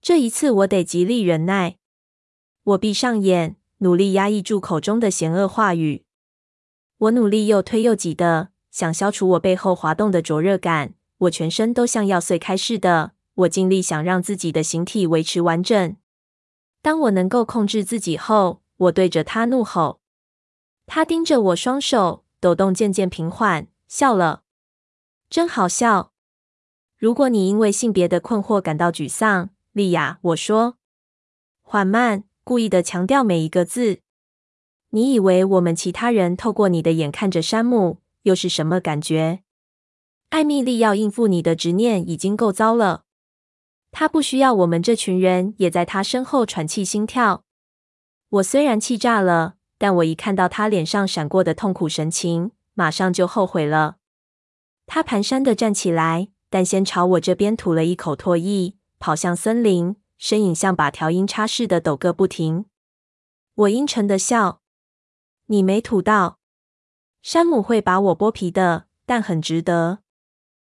[0.00, 1.78] 这一次我得极力忍耐。
[2.64, 6.04] 我闭上眼，努力压抑住口中的嫌恶话语。
[6.98, 10.94] 我努力又推又挤的，想消除我背后滑动的灼热感。
[11.18, 13.12] 我全身都像要碎开似的。
[13.34, 15.96] 我尽力想让自己的形体维持完整。
[16.82, 20.01] 当我能够控制自己后，我对着他怒吼。
[20.94, 24.42] 他盯着我，双手抖动渐渐平缓，笑了。
[25.30, 26.12] 真好笑。
[26.98, 30.76] 如果你因为性别的困惑感到沮丧，莉亚，我说，
[31.62, 34.00] 缓慢，故意的强调每一个字。
[34.90, 39.42] 你以为我们其他人透过你的眼看着山姆，又是什么感觉？
[40.28, 43.04] 艾米丽要应付你的执念已经够糟了，
[43.90, 47.44] 她不需要我们这群人也在她身后喘气心跳。
[48.28, 53.96] 我虽然气炸了，但我一看到他脸上闪过的痛苦神情，马上就后悔了。
[54.86, 62.66] 他蹒跚地站起来，但先朝我这边吐了一口唾液，跑向森林，身影像把调音叉似的抖个不停。
[63.56, 64.60] 我阴沉的笑
[65.46, 66.38] ：“你没吐到。
[67.20, 69.98] 山姆会把我剥皮的，但很值得。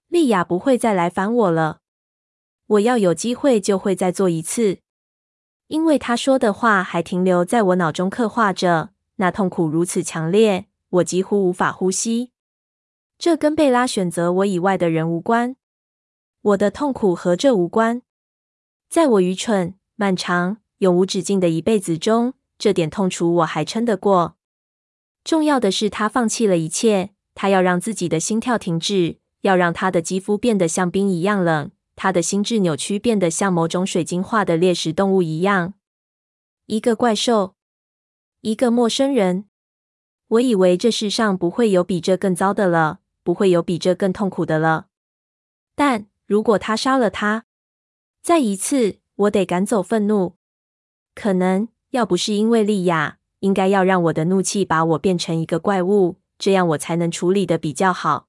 [0.07, 1.81] 莉亚不会再来烦我了。
[2.67, 4.79] 我要有机会就会再做一次。”
[5.73, 12.31] 因为他说的话还停留在我脑中刻画着，那痛苦如此强烈，我几乎无法呼吸。
[13.19, 15.57] 这跟贝拉选择我以外的人无关，
[16.43, 18.03] 我的痛苦和这无关。
[18.91, 24.37] 在我愚蠢、漫长、永无止境的一辈子中，这点痛楚我还撑得过。
[25.25, 31.71] 重要的是，他放弃了一切，他要让自己的心跳停止，要让他的肌肤变得像冰一样冷。
[31.95, 35.75] 他的心智扭曲，变得像某种水晶化的猎食动物一样。
[36.67, 37.55] 一个怪兽，
[38.41, 39.45] 一个陌生人。
[40.29, 44.87] 我以为这世上不会有比这更糟的了，不会有比这更痛苦的了。
[45.75, 47.45] 但如果他杀了他，
[48.23, 50.37] 再一次，我得赶走愤怒。
[51.15, 58.29] 可能要不是因为莉亚，应该要让我的怒气把我变成一个怪物，这样我才能处理得比较好。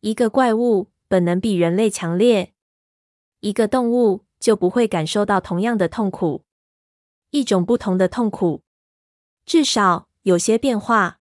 [0.00, 2.54] 一个怪物本能比人类强烈。
[3.40, 6.44] 一个动物就不会感受到同样的痛苦，
[7.30, 8.62] 一种不同的痛苦，
[9.44, 11.20] 至少有些变化。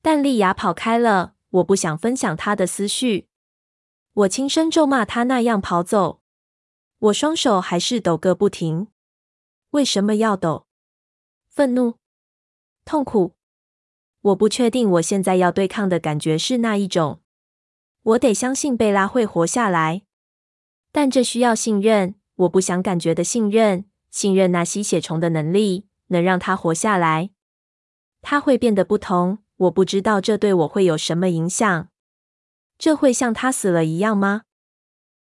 [0.00, 3.28] 但莉亚跑开了，我不想分享她的思绪。
[4.14, 6.20] 我轻声咒骂她那样跑走，
[6.98, 8.88] 我双手还是抖个不停。
[9.70, 10.66] 为什么要抖？
[11.48, 11.96] 愤怒？
[12.84, 13.34] 痛苦？
[14.20, 17.20] 我不确定我现在要对抗的感觉是那一种。
[18.02, 20.02] 我得相信贝拉会活下来。
[20.92, 27.30] 但这需要信任，我不想感觉的信任，信任那吸血虫的能力能让他活下来。
[28.20, 31.88] 他会变得不同，我不知道这对我会有什么影响。
[32.78, 34.42] 这会像他死了一样吗？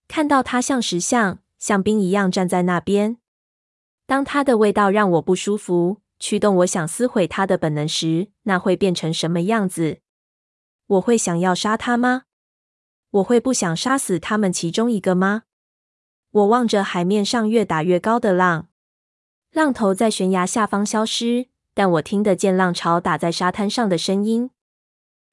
[0.08, 3.18] 看到他像石像、像冰一样站在那边，
[4.08, 10.00] 当他的味道让我不舒服，驱动我想撕毁他的本能时，那会变成什么样子？
[10.88, 12.24] 我会想要杀他吗？
[13.12, 15.44] 我会不想杀死他们其中一个吗？
[16.32, 18.68] 我望着海面上越打越高的浪，
[19.52, 24.52] 浪头在悬崖下方消失，但我听得见浪潮打在沙滩上的声音。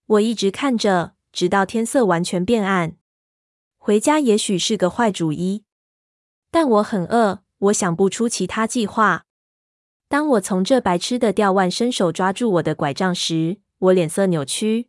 [0.07, 2.97] 我一直看着，直到天色完全变暗。
[3.77, 5.65] 回家也许是个坏主意，
[6.51, 9.27] 但我很饿，我想不出其他计划。
[10.09, 14.89] 当我从这白痴的吊腕伸手抓住我的拐杖时，我脸色扭曲。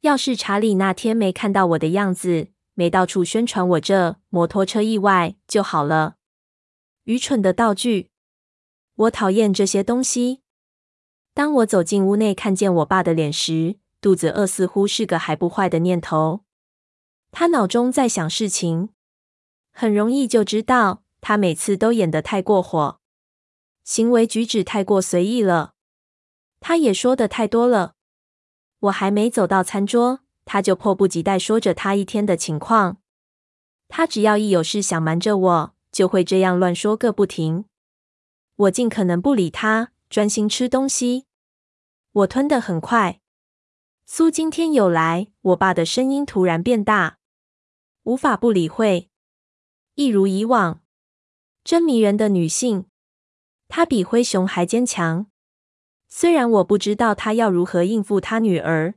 [0.00, 2.48] 要是查理那天没看到我的样子，
[2.80, 6.16] 没到处宣传我这摩托车意外就好了。
[7.04, 8.08] 愚蠢的道具，
[8.94, 10.40] 我讨厌这些东西。
[11.34, 16.46] 当我走进屋内，看见我爸的脸时，肚子饿似乎是个还不坏的念头。
[17.30, 18.88] 他脑中在想事情，
[19.72, 22.98] 很容易就知道，他每次都演得太过火，
[23.84, 25.74] 行为举止太过随意了。
[26.60, 27.96] 他也说得太多了。
[28.78, 30.20] 我还没走到餐桌。
[30.52, 32.96] 他就迫不及待说着他一天的情况。
[33.86, 37.66] 他只要一有事想瞒着我，就会这样乱说个不停。
[38.56, 41.26] 我尽可能不理他，专心吃东西。
[42.10, 43.20] 我吞得很快。
[44.06, 47.18] 苏今天有来，我爸的声音突然变大，
[48.02, 49.08] 无法不理会。
[49.94, 50.82] 一如以往，
[51.62, 52.86] 真迷人的女性。
[53.68, 55.28] 她比灰熊还坚强。
[56.08, 58.94] 虽然我不知道她要如何应付她女儿。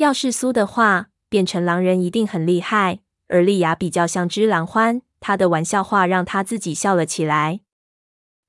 [0.00, 3.00] 要是苏的话，变成狼人一定很厉害。
[3.28, 7.60] 而莉亚比较像只狼獾，她的玩笑话让她自己笑了起来。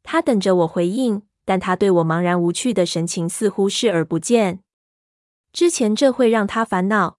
[0.01, 4.63] 她等着我回应，但她对我茫然无趣的神情似乎视而不见。
[5.51, 7.17] 之前这会让她烦恼。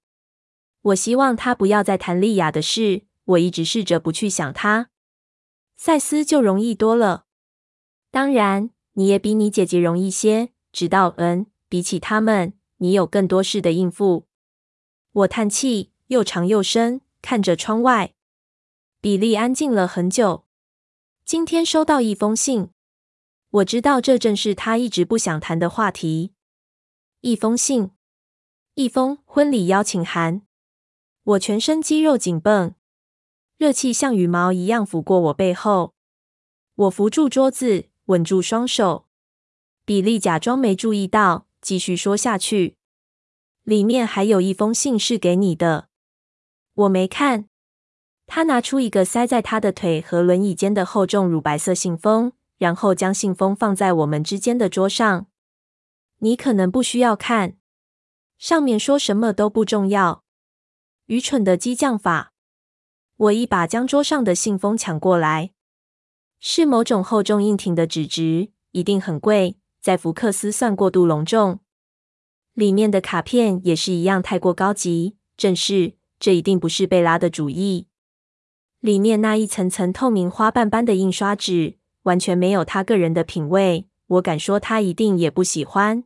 [0.81, 3.03] 我希望她不要再谈莉亚的事。
[3.25, 4.89] 我一直试着不去想她。
[5.77, 7.27] 赛斯就容易多了。
[8.11, 10.49] 当然，你也比你姐姐容易些。
[10.73, 12.55] 直到嗯，比起他们。
[12.83, 14.27] 你有更多事的应付。
[15.13, 18.15] 我叹气，又长又深，看着窗外。
[19.01, 20.47] 比利安静了很久。
[21.25, 22.71] 今天收到一封信，
[23.51, 26.33] 我知道这正是他一直不想谈的话题。
[27.21, 27.93] 一封信，
[28.75, 30.43] 一封婚礼邀请函。
[31.23, 32.75] 我全身肌肉紧绷，
[33.59, 35.95] 热气像羽毛一样拂过我背后。
[36.75, 39.07] 我扶住桌子，稳住双手。
[39.85, 41.47] 比利假装没注意到。
[41.63, 42.77] 继续说下去。
[43.65, 45.89] 里面还有一封信是给你的，
[46.75, 47.49] 我没看。
[48.27, 55.27] 他拿出一个塞在他的腿和轮椅间的厚重乳白色信封，然后将信封放在我们之间的桌上。
[56.19, 57.57] 你可能不需要看，
[58.39, 60.25] 上面说什么都不重要。
[61.07, 62.33] 愚蠢的激将法。
[63.17, 65.53] 我一把将桌上的信封抢过来。
[66.41, 71.61] 是某种厚重硬挺的纸质，一定很贵，在福克斯算过度隆重。
[72.55, 75.17] 里面的卡片也是一样，太过高级。
[75.37, 77.89] 正是，这一定不是贝拉的主意。
[78.81, 83.89] 里面那一层层透明花瓣般的印刷纸，完全没有他个人的品味。
[84.07, 86.05] 我敢说，他一定也不喜欢。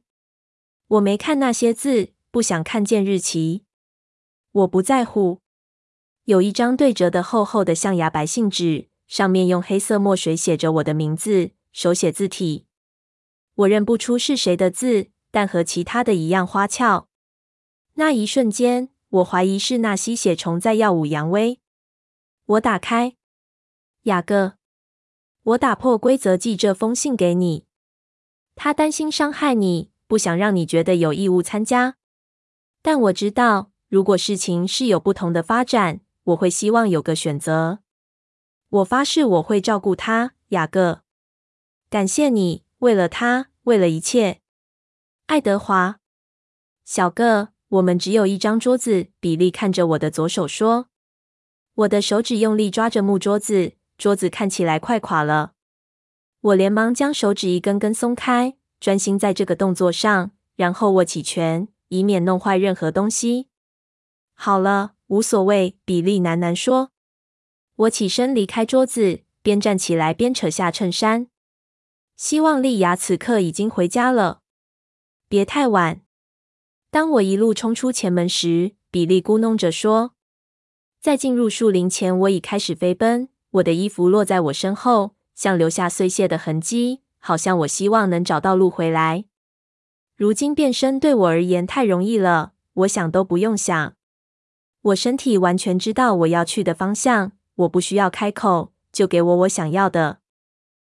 [0.88, 3.64] 我没看那些字，不想看见日期。
[4.52, 5.40] 我不在乎。
[6.24, 8.88] 有一张对折的厚厚的象牙白信纸。
[9.06, 12.66] 上面用黑色墨水写着我的名字，手写字体。
[13.54, 17.08] 我认不出是谁的字，但和其他的一样花俏。
[17.96, 21.60] 那一瞬间，我怀疑是那吸血虫在耀武扬威。
[22.46, 23.16] 我打开，
[24.04, 24.54] 雅各，
[25.42, 27.66] 我打破规则寄这封信给你。
[28.54, 31.96] 他担心伤害你，不想让你觉得有义务参加。
[32.80, 37.80] 但我知道，如果事情是有不同的发展，我会希望有个选择。
[38.70, 41.02] 我发誓我会照顾他，雅各。
[41.90, 44.40] 感谢你，为了他，为了一切，
[45.26, 45.98] 爱德华。
[46.84, 49.08] 小个，我们只有一张桌子。
[49.18, 50.86] 比利看着我的左手说
[51.74, 55.54] ：“我的手指用力抓着木桌子，桌子看起来快垮了。”
[56.40, 63.48] 我连忙将手指一根根松开，专心在这个动作上，然后握起拳，以免弄坏任何东西。
[64.32, 65.76] 好了，无所谓。
[65.84, 66.92] 比利喃喃说。
[67.74, 71.26] 我起身离开桌子，边站起来边扯下衬衫。
[72.16, 74.42] 希望莉亚此刻已经回家了，
[75.28, 76.02] 别太晚。
[76.90, 80.12] 当我一路冲出前门时，比利咕哝着说
[81.00, 83.28] ：“在进入树林前，我已开始飞奔。
[83.50, 89.24] 我的衣服落在我身后，像留下碎屑的痕迹，好像我希望能找到路回来。
[90.16, 93.94] 如今变身对我而言太容易了，我想都不用想。
[94.82, 100.18] 我身体完全知道我要去的方向。”我不需要开口，就给我我想要的。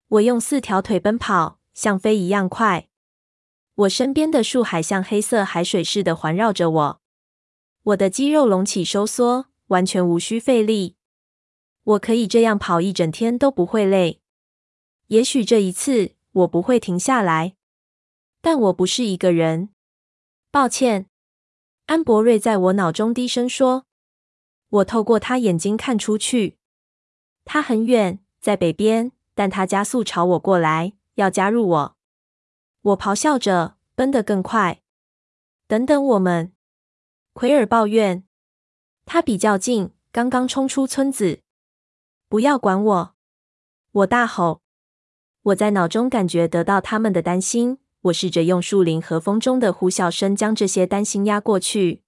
[0.07, 2.86] 我用四条腿奔跑，像飞一样快。
[3.77, 7.01] 我身边的树海像黑色海水似的环绕着我。
[7.83, 10.95] 我的肌肉隆起收缩，完全无需费力。
[11.83, 14.19] 我可以这样跑一整天都不会累。
[15.07, 17.55] 也许这一次我不会停下来，
[18.41, 19.69] 但我不是一个人。
[20.49, 21.05] 抱歉，
[21.85, 23.85] 安博瑞在我脑中低声说。
[24.69, 26.57] 我透过他眼睛看出去，
[27.45, 31.96] 他很远，在北边，但他加速朝我过来，要加入我。
[32.87, 34.81] 我咆哮着，奔得更快。
[35.67, 36.53] 等等，我们！
[37.33, 38.23] 奎尔抱怨。
[39.05, 41.41] 他比较近，刚刚冲出村子。
[42.29, 43.15] 不要管我！
[43.91, 44.61] 我大吼。
[45.43, 47.79] 我在脑中感觉得到他们的担心。
[48.03, 52.03] 我试着用树林和风中的呼啸声将这些担心压过去。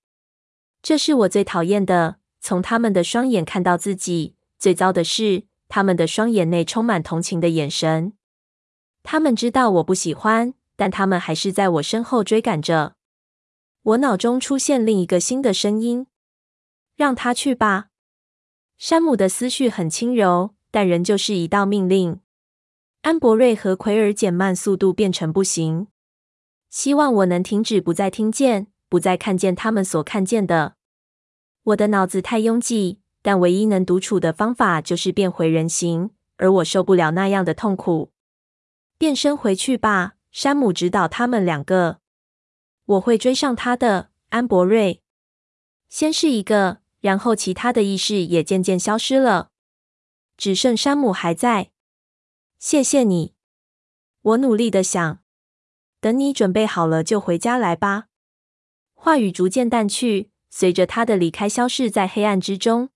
[0.82, 2.20] 这是我最讨厌的。
[2.40, 8.14] 从他们的双眼看到自己，最糟的是，他们的双眼内充满同情的眼神。
[9.04, 12.96] 他们知道我不喜欢，但他们还是在我身后追赶着。
[13.82, 16.08] 我脑中出现另一个新的声音
[16.96, 17.90] ：“让他去吧。”
[18.80, 22.22] 山姆的思绪很轻柔，但仍旧是一道命令。
[23.02, 25.88] 安博瑞和奎尔减慢速度，变成步行。
[26.70, 30.76] 希望我能停止，不再听见，不再看见他们所看见的。
[31.64, 38.14] 我的脑子太拥挤，但唯一能独处的方法就是变回人形，而我受不了那样的痛苦。
[38.98, 42.00] 变身回去吧，山姆指导他们两个。
[42.86, 45.02] 我会追上他的，安博瑞。
[45.90, 49.52] 先是一个，然后其他的意识也渐渐消失了，
[50.38, 51.72] 只剩山姆还在。
[52.58, 53.34] 谢谢你，
[54.22, 55.20] 我努力的想。
[56.00, 58.06] 等你准备好了就回家来吧。
[58.94, 60.32] 话语逐渐淡去。
[60.52, 62.90] 随着他的离开，消失在黑暗之中。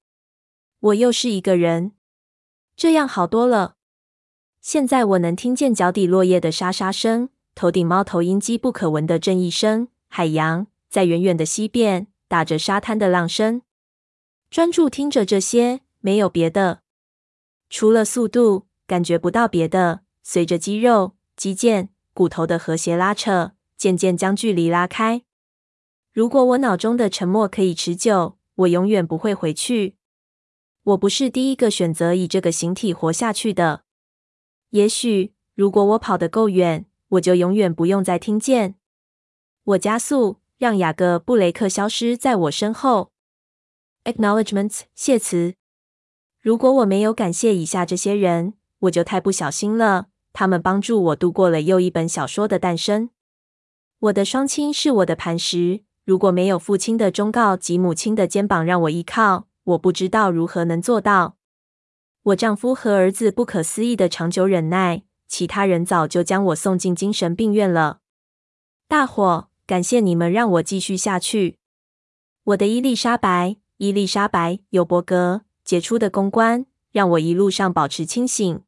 [0.80, 1.92] 我又是一个人，
[2.76, 3.76] 这样好多了。
[4.64, 13.62] 现在我能听见脚底落叶的沙沙声，头顶猫头鹰机不可闻的震翼声，海洋在远远的西边打着沙滩的浪声。
[14.50, 16.80] 专注听着这些，没有别的，
[17.70, 20.00] 除了速度，感觉不到别的。
[20.24, 25.24] 随着肌肉、肌腱、骨头的和谐拉扯，渐渐将距离拉开。
[26.14, 29.98] 如果我脑中的沉默可以持久，我永远不会回去。
[30.84, 33.83] 我不是第一个选择以这个形体活下去的。
[34.74, 38.74] 也许，如果我跑得够远，我就永远不用再听见。
[39.66, 43.12] 我加速，让雅各布雷克消失在我身后。
[44.04, 45.54] Acknowledgements，谢词。
[46.42, 50.08] 如果我没有感谢以下这些人，我就太不小心了。
[50.34, 53.12] 他们帮助我度过了又一本小说的诞生。
[54.00, 55.84] 我的双亲是我的磐石。
[56.04, 61.38] 如果没有父亲的忠告及母亲的肩膀让我依靠，我不知道如何能做到。
[62.24, 68.00] 我丈夫和儿子不可思议的长久忍耐，其他人早就将我送进精神病院了。
[68.88, 71.58] 大伙，感谢你们让我继续下去。
[72.46, 78.62] 我的伊丽莎白，伊丽莎白·尤伯格，杰出的公关，让我一路上保持清醒。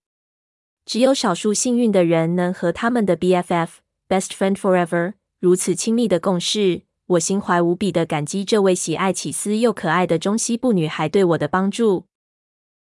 [0.86, 6.82] 只有少数幸运的人能和他们的 BFF（Best Friend Forever） 如此亲密的共事。
[7.08, 12.08] 我心怀无比的感激这位喜爱起司又可爱的中西部女孩对我的帮助。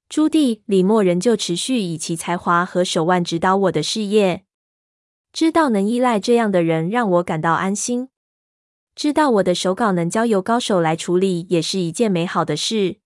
[0.10, 4.44] 朱棣·李默仍旧持续以其才华和手腕指导我的事业。
[5.32, 8.10] 知道能依赖这样的人让我感到安心。
[8.96, 12.98] 知道我的手稿能交由高手来处理也是一件美好的事。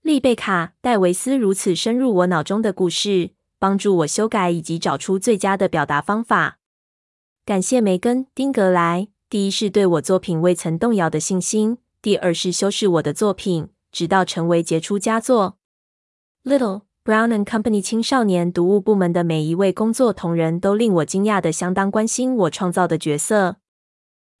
[0.00, 6.60] 丽贝卡·戴维斯如此深入我脑中的故事，帮助我修改以及找出最佳的表达方法。
[7.44, 9.08] 感谢梅根·丁格莱。
[9.28, 15.58] 第一是对我作品未曾动摇的信心，第二是修饰我的作品，直到成为杰出佳作。
[16.44, 23.58] Little Brown and Company 青少年读物部门的每一位工作同仁都令我惊讶的相当关心我创造的角色。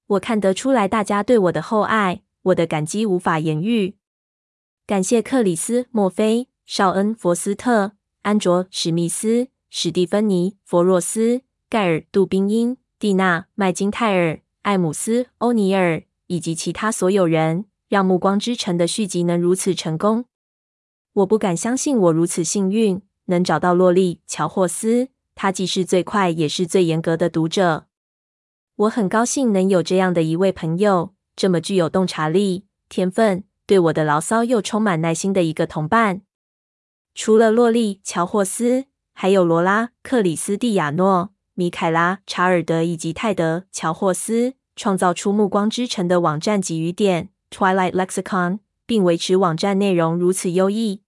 [0.08, 3.94] 我看得出来大家对我的厚爱，我的感激无法言喻。
[4.84, 7.92] 感谢克里斯·墨菲、绍恩·佛斯特、
[8.22, 14.40] 安卓·史密斯、史蒂芬妮·佛若斯、盖尔·杜宾因、蒂娜·麦金泰尔。
[14.62, 20.24] 艾姆斯·欧尼尔以及其他所有人，让《暮光之城》的续集能如此成功。
[21.14, 25.08] 我不敢相信我如此幸运，能找到洛丽·乔霍斯。
[25.34, 27.86] 他既是最快，也是最严格的读者。
[28.76, 36.22] 我很高兴能有这样的一位朋友，这么具有洞察力、天分，对我的牢骚又充满耐心的一个同伴。
[37.14, 41.32] 除了洛丽·乔霍斯，还有罗拉·克里斯蒂亚诺。
[41.54, 48.60] 米凯拉·查尔德以及泰德·乔霍斯创造出《暮光之城》的网站及语典 （Twilight Lexicon），
[48.92, 51.00] 并维持网站内容如此优异。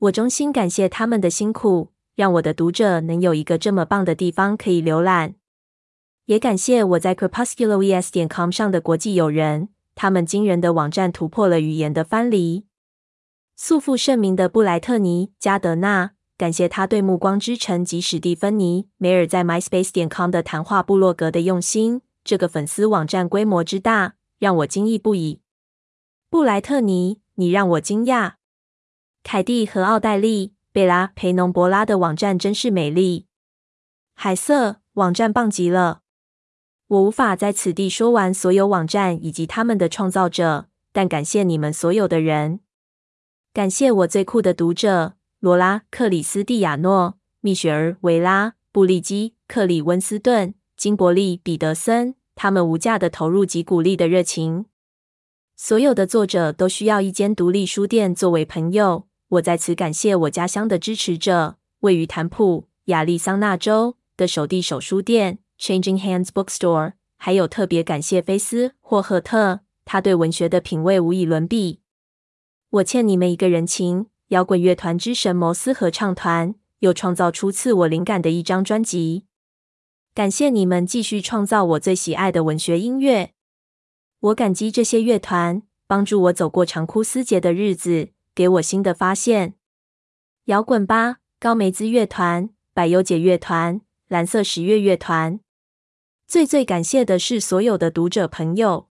[0.00, 5.36] 我衷心感谢他们的辛苦，让我的读者能有一个这么棒的地方可以浏览。
[6.26, 12.66] 也感谢我在 CrepuscularVS 点 com 上的国际友人，他们惊人的网站突破了语言的藩篱。
[13.56, 16.10] 素负盛名的布莱特尼·加德纳。
[16.36, 22.02] 感谢他对《暮光之城》及史蒂芬妮·梅尔在 MySpace 点 com 的谈话部落格的用心。
[22.22, 25.40] 这个粉丝网站规模之大，让我惊异不已。
[26.30, 28.34] 布莱特尼，你让我惊讶。
[29.24, 33.26] 凯蒂和奥黛丽·贝拉·培农博拉的网站真是美丽。
[34.14, 36.02] 海瑟网站棒极了。
[36.86, 42.60] 我无法在此地说完所有网站以及他们的创造者，但感谢你们所有的人。
[43.52, 45.14] 感谢我最酷的读者。
[45.40, 54.66] 罗拉·克里斯蒂亚诺、蜜雪儿·维拉、布利基、克里温斯顿、金伯利·彼得森，他们无价的投入及鼓励的热情。
[55.62, 59.06] 所有的作者都需要一间独立书店作为朋友。
[59.28, 71.80] 我在此感谢我家乡的支持者，位于坦普亚利桑那州的手递手书店 Changing Hands Bookstore，还有特别感谢菲斯·霍赫特，他对文学的品味无以伦比。
[72.70, 74.06] 我欠你们一个人情。
[74.28, 79.24] 摇滚乐团之神摩斯合唱团又创造出赐我灵感的一张专辑。
[80.14, 83.32] 感谢你们继续创造我最喜爱的文学音乐。
[84.20, 89.54] 我感激这些乐团帮助我走过长枯思竭的日子，给我新的发现。
[90.44, 95.40] 摇滚吧，高梅兹乐团、百忧解乐团、蓝色十月乐团。
[96.26, 98.88] 最最感谢的是所有的读者朋友。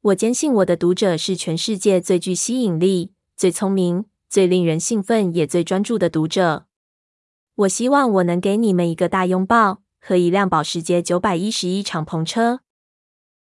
[0.00, 4.06] 我坚信我的读者是全世界最具吸引力、最聪明。
[4.26, 6.66] 最令人兴奋也最专注的读者，
[7.54, 12.63] 我希望我能给你们一个大拥抱和一辆保时捷九百一十一敞篷车。